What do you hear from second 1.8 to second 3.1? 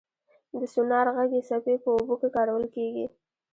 په اوبو کې کارول کېږي.